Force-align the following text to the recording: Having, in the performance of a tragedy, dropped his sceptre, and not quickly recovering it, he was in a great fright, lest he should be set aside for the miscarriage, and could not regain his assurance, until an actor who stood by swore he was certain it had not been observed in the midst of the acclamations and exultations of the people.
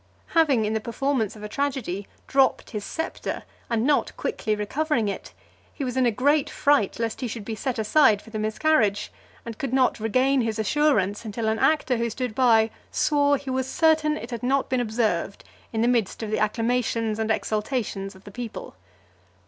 Having, 0.29 0.65
in 0.65 0.73
the 0.73 0.79
performance 0.81 1.35
of 1.35 1.43
a 1.43 1.47
tragedy, 1.47 2.07
dropped 2.25 2.71
his 2.71 2.83
sceptre, 2.83 3.43
and 3.69 3.85
not 3.85 4.17
quickly 4.17 4.55
recovering 4.55 5.07
it, 5.07 5.31
he 5.71 5.83
was 5.83 5.95
in 5.95 6.07
a 6.07 6.11
great 6.11 6.49
fright, 6.49 6.97
lest 6.97 7.21
he 7.21 7.27
should 7.27 7.45
be 7.45 7.53
set 7.53 7.77
aside 7.77 8.19
for 8.19 8.31
the 8.31 8.39
miscarriage, 8.39 9.11
and 9.45 9.59
could 9.59 9.71
not 9.73 9.99
regain 9.99 10.41
his 10.41 10.57
assurance, 10.57 11.23
until 11.23 11.47
an 11.47 11.59
actor 11.59 11.97
who 11.97 12.09
stood 12.09 12.33
by 12.33 12.71
swore 12.89 13.37
he 13.37 13.51
was 13.51 13.69
certain 13.69 14.17
it 14.17 14.31
had 14.31 14.41
not 14.41 14.69
been 14.69 14.81
observed 14.81 15.43
in 15.71 15.81
the 15.83 15.87
midst 15.87 16.23
of 16.23 16.31
the 16.31 16.39
acclamations 16.39 17.19
and 17.19 17.29
exultations 17.29 18.15
of 18.15 18.23
the 18.23 18.31
people. 18.31 18.73